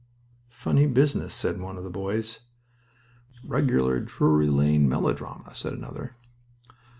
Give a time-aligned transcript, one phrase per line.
[0.49, 2.39] "Funny business!" said one of the boys.
[3.43, 6.15] "Regular Drury Lane melodrama," said another.